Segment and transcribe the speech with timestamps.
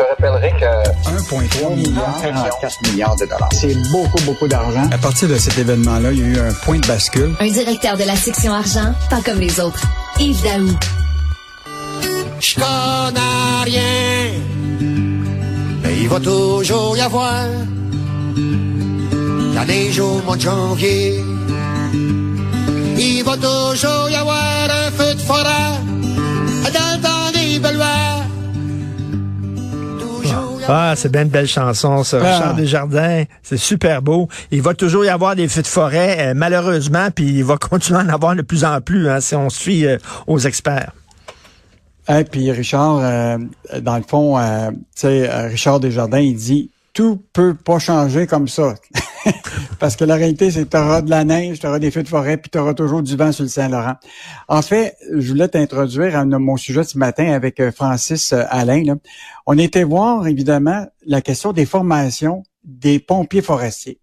[0.00, 3.48] te rappellerai que 1,3 milliard, 44 milliards de dollars.
[3.52, 4.88] c'est beaucoup, beaucoup d'argent.
[4.90, 7.34] À partir de cet événement-là, il y a eu un point de bascule.
[7.38, 9.82] Un directeur de la section argent, pas comme les autres.
[10.18, 10.70] Yves Daou.
[12.40, 14.40] Je connais rien,
[15.82, 17.44] mais il va toujours y avoir
[19.54, 21.22] la neige au mois de janvier.
[22.96, 25.99] Il va toujours y avoir un feu de forêt
[30.72, 32.18] Ah, c'est bien une belle chanson, ça.
[32.22, 32.32] Ah.
[32.32, 34.28] Richard Desjardins, c'est super beau.
[34.50, 37.98] Il va toujours y avoir des feux de forêt, euh, malheureusement, puis il va continuer
[37.98, 40.92] à en avoir de plus en plus, hein, si on fie euh, aux experts.
[42.08, 43.38] Et puis Richard, euh,
[43.80, 48.74] dans le fond, tu sais, Richard Desjardins, il dit tout peut pas changer comme ça.
[49.78, 52.02] Parce que la réalité, c'est que tu auras de la neige, tu auras des feux
[52.02, 53.94] de forêt, puis tu auras toujours du vent sur le Saint-Laurent.
[54.48, 58.82] En fait, je voulais t'introduire à mon sujet ce matin avec euh, Francis euh, Alain.
[59.46, 64.00] On était voir, évidemment, la question des formations des pompiers forestiers.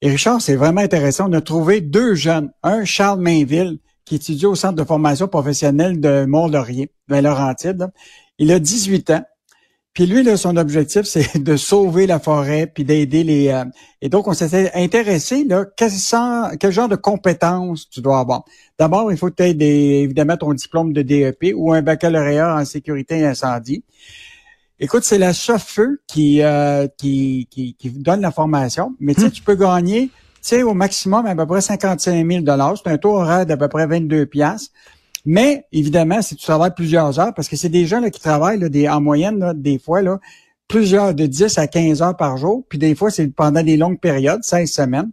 [0.00, 1.28] Et Richard, c'est vraiment intéressant.
[1.28, 2.50] On a trouvé deux jeunes.
[2.62, 7.88] Un, Charles Mainville, qui étudie au Centre de formation professionnelle de Mont-Laurier, Laurentide.
[8.38, 9.24] Il a 18 ans.
[9.94, 13.48] Puis lui, là, son objectif, c'est de sauver la forêt, puis d'aider les...
[13.48, 13.64] euh,
[14.00, 18.44] et donc, on s'était intéressé, là, quel, sens- quel genre de compétences tu dois avoir.
[18.78, 22.56] D'abord, il faut que tu aies des, évidemment ton diplôme de DEP ou un baccalauréat
[22.56, 23.82] en sécurité et incendie.
[24.80, 29.30] Écoute, c'est la chauffeur qui, euh, qui, qui, qui donne la formation, mais tu sais,
[29.30, 32.44] tu peux gagner, tu sais, au maximum à peu près 55 000
[32.76, 34.70] C'est un taux horaire d'à peu près 22 piastres.
[35.30, 38.58] Mais évidemment, si tu travailles plusieurs heures, parce que c'est des gens là, qui travaillent
[38.58, 40.18] là, des, en moyenne, là, des fois, là,
[40.68, 44.00] plusieurs de 10 à 15 heures par jour, puis des fois, c'est pendant des longues
[44.00, 45.10] périodes, 16 semaines.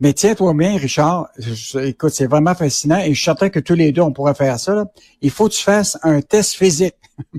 [0.00, 3.74] Mais tiens-toi bien, Richard, je- écoute, c'est vraiment fascinant et je suis certain que tous
[3.74, 4.74] les deux, on pourrait faire ça.
[4.74, 4.86] là.
[5.20, 6.94] Il faut que tu fasses un test physique.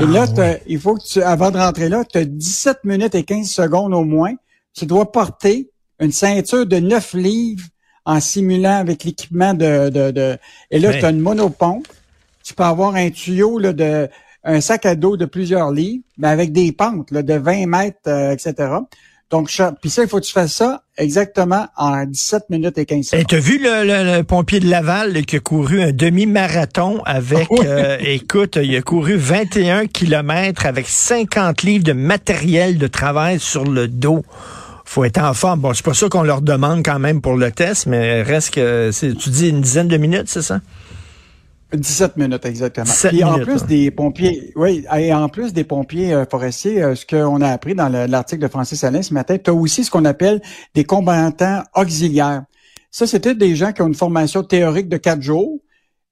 [0.00, 3.14] et là, t'as- il faut que tu, avant de rentrer là, tu as 17 minutes
[3.14, 4.34] et 15 secondes au moins.
[4.74, 7.64] Tu dois porter une ceinture de 9 livres
[8.04, 10.38] en simulant avec l'équipement de, de, de-
[10.70, 11.86] Et là, tu as une monopompe.
[12.44, 14.08] Tu peux avoir un tuyau là, de
[14.44, 17.98] un sac à dos de plusieurs livres, mais avec des pentes là, de 20 mètres,
[18.08, 18.54] euh, etc.
[19.30, 22.98] Donc, puis ça, il faut que tu fasses ça exactement en 17 minutes et 15
[22.98, 23.26] Et secondes.
[23.28, 27.48] t'as vu le, le- le pompier de Laval là, qui a couru un demi-marathon avec,
[27.50, 27.60] Oui.
[27.64, 33.64] euh, écoute, il a couru 21 kilomètres avec 50 livres de matériel de travail sur
[33.64, 34.22] le dos.
[34.92, 35.60] Faut être en forme.
[35.60, 38.90] Bon, c'est pas ça qu'on leur demande quand même pour le test, mais reste que,
[39.14, 40.60] tu dis une dizaine de minutes, c'est ça?
[41.72, 42.84] 17 minutes exactement.
[42.84, 43.66] 17 Puis en minutes, plus hein.
[43.66, 47.74] des pompiers, oui, et en plus des pompiers euh, forestiers, euh, ce qu'on a appris
[47.74, 50.42] dans le- l'article de Francis Alain ce matin, tu as aussi ce qu'on appelle
[50.74, 52.42] des combattants auxiliaires.
[52.90, 55.58] Ça, c'était des gens qui ont une formation théorique de quatre jours,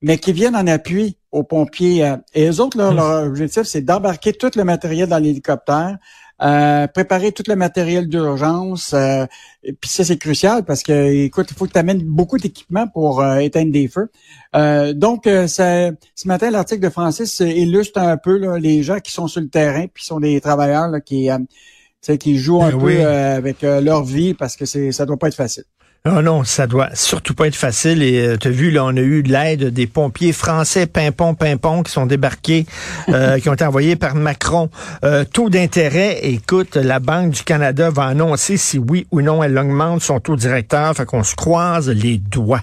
[0.01, 2.03] mais qui viennent en appui aux pompiers.
[2.07, 5.99] euh, et eux autres, là, leur objectif, c'est d'embarquer tout le matériel dans l'hélicoptère,
[6.43, 8.93] euh, préparer tout le matériel d'urgence.
[8.95, 9.27] euh,
[9.63, 12.89] et puis ça, c'est crucial parce que, écoute, il faut que tu amènes beaucoup d'équipements
[12.89, 14.11] pour euh, éteindre des feux.
[14.57, 19.01] Euh, donc, euh, ça- ce matin, l'article de Francis illustre un peu là, les gens
[19.01, 21.39] qui sont sur le terrain, puis sont des travailleurs là, qui, euh,
[22.19, 22.97] qui jouent un Ben peu oui.
[22.99, 25.65] euh, avec leur vie parce que c'est ça doit pas être facile.
[26.09, 28.03] Oh non, ça doit surtout pas être facile.
[28.03, 31.83] Et tu as vu, là, on a eu de l'aide des pompiers français, pimpon, pimpon,
[31.83, 32.65] qui sont débarqués,
[33.11, 34.71] euh, qui ont été envoyés par Macron.
[35.05, 39.59] Euh, taux d'intérêt, écoute, la Banque du Canada va annoncer si oui ou non elle
[39.59, 40.97] augmente son taux directeur.
[40.97, 42.63] Fait qu'on se croise les doigts.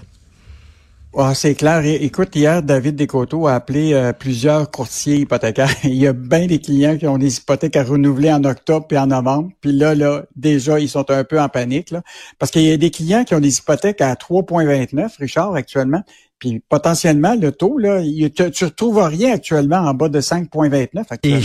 [1.16, 1.82] Ah, c'est clair.
[1.84, 5.70] Écoute, hier, David Descoteaux a appelé euh, plusieurs courtiers hypothécaires.
[5.84, 8.98] Il y a bien des clients qui ont des hypothèques à renouveler en octobre et
[8.98, 9.50] en novembre.
[9.62, 11.90] Puis là, là, déjà, ils sont un peu en panique.
[11.90, 12.02] Là,
[12.38, 16.02] parce qu'il y a des clients qui ont des hypothèques à 3,29, Richard, actuellement.
[16.38, 21.06] Puis potentiellement, le taux, là, il- tu, tu retrouves rien actuellement en bas de 5,29
[21.10, 21.40] actuellement.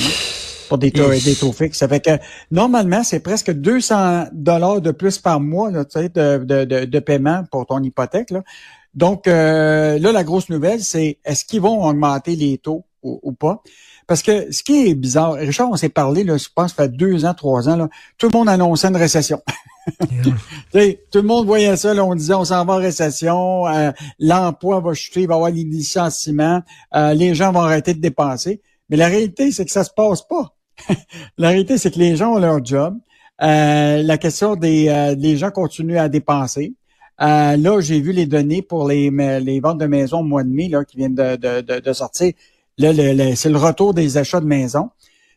[0.69, 1.79] pour des taux, des taux fixes.
[1.79, 2.11] Ça fait que
[2.51, 6.85] normalement, c'est presque 200 dollars de plus par mois là, tu sais, de, de, de,
[6.85, 8.31] de paiement pour ton hypothèque.
[8.31, 8.43] Là.
[8.93, 13.31] Donc euh, là, la grosse nouvelle, c'est est-ce qu'ils vont augmenter les taux ou, ou
[13.33, 13.61] pas?
[14.05, 16.89] Parce que ce qui est bizarre, Richard, on s'est parlé, là, je pense, ça fait
[16.89, 19.41] deux ans, trois ans, là, tout le monde annonçait une récession.
[20.71, 24.79] Tout le monde voyait ça, là, on disait on s'en va en récession, euh, l'emploi
[24.79, 26.61] va chuter, il va y avoir des licenciements,
[26.95, 28.61] euh, les gens vont arrêter de dépenser.
[28.89, 30.55] Mais la réalité, c'est que ça se passe pas.
[31.37, 32.97] la réalité, c'est que les gens ont leur job.
[33.41, 36.73] Euh, la question des euh, les gens continuent à dépenser.
[37.23, 40.49] Euh, là, j'ai vu les données pour les, les ventes de maisons au mois de
[40.49, 42.33] mai là, qui viennent de, de, de, de sortir.
[42.77, 44.89] Là, le, le- c'est le retour des achats de maisons.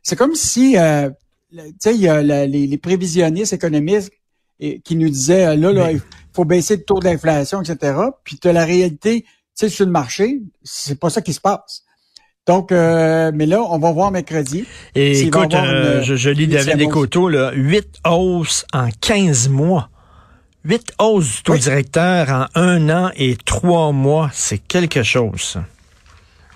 [0.03, 1.11] C'est comme si, euh,
[1.53, 4.11] tu sais, il y a la- les, les prévisionnistes économistes
[4.59, 6.01] qui nous disaient, euh, là, là, il
[6.33, 7.95] faut baisser le taux de l'inflation, etc.
[8.25, 11.41] Puis tu as la réalité, tu sais, sur le marché, c'est pas ça qui se
[11.41, 11.83] passe.
[12.47, 14.65] Donc, euh, mais là, on va voir mercredi.
[14.95, 16.77] Et écoute, avoir euh, une- je, je lis une David.
[16.79, 19.91] Descoteaux, là, 8 hausses en 15 mois.
[20.69, 21.61] 8 hausses du taux Oui.
[21.61, 24.31] directeur en un an et trois mois.
[24.33, 25.59] C'est quelque chose.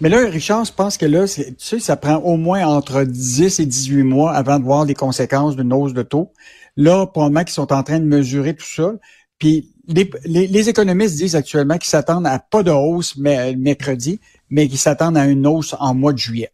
[0.00, 3.60] Mais là, Richard, je pense que là, tu sais, ça prend au moins entre 10
[3.60, 6.32] et 18 mois avant de voir les conséquences d'une hausse de taux.
[6.76, 8.92] Là, probablement qu'ils sont en train de mesurer tout ça.
[9.38, 14.18] Puis les, les- les économistes disent actuellement qu'ils s'attendent à pas de hausse mais, mercredi,
[14.48, 16.50] mais qu'ils s'attendent à une hausse en mois de juillet.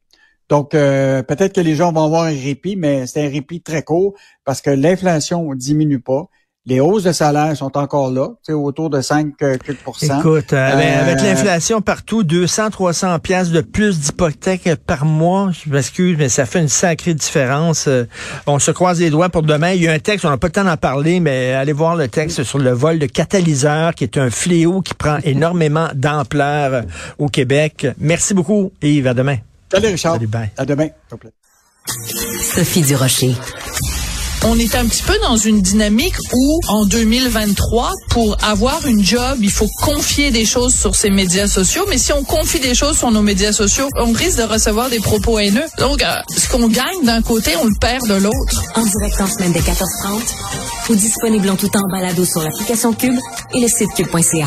[0.51, 3.83] Donc, euh, peut-être que les gens vont avoir un répit, mais c'est un répit très
[3.83, 4.15] court
[4.45, 6.27] parce que l'inflation diminue pas.
[6.69, 9.57] Les hausses de salaire sont encore là, tu sais, autour de 5 euh.
[10.03, 15.51] Écoute, euh, avec, Euh, avec l'inflation partout, 200, 300 pièces de plus d'hypothèque par mois,
[15.53, 17.87] je m'excuse, mais ça fait une sacrée différence.
[17.87, 18.09] Euh,
[18.49, 19.71] on se croise les doigts pour demain.
[19.71, 21.95] Il y a un texte, on n'a pas le temps d'en parler, mais allez voir
[21.95, 26.75] le texte sur le vol de catalyseurs, qui est un fléau qui prend énormément d'ampleur
[26.75, 26.83] euh,
[27.19, 27.87] au Québec.
[28.01, 29.07] Merci beaucoup, Yves.
[29.07, 29.37] À demain.
[29.71, 30.15] Salut Richard.
[30.15, 30.51] Salut, bye.
[30.57, 30.87] À demain.
[30.87, 31.33] s'il vous plaît.
[32.43, 33.37] Sophie Durocher.
[34.45, 39.39] On est un petit peu dans une dynamique où, en 2023, pour avoir une job,
[39.41, 41.85] il faut confier des choses sur ses médias sociaux.
[41.89, 45.01] Mais si on confie des choses sur nos médias sociaux, on risque de recevoir des
[45.01, 45.67] propos haineux.
[45.79, 48.63] Donc, euh, ce qu'on gagne d'un côté, on le perd de l'autre.
[48.75, 52.93] En direct en semaine de 14h30 ou disponible en tout temps en balado sur l'application
[52.93, 53.19] Cube
[53.55, 54.47] et le site cube.ca.